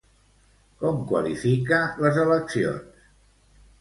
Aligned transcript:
Com 0.83 1.03
qualifica 1.11 1.81
les 2.07 2.19
eleccions? 2.25 3.09